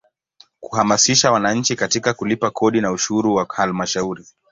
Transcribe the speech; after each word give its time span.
Kuhamasisha 0.59 1.31
wananchi 1.31 1.75
katika 1.75 2.13
kulipa 2.13 2.51
kodi 2.51 2.81
na 2.81 2.91
ushuru 2.91 3.35
wa 3.35 3.45
Halmashauri. 3.49 4.25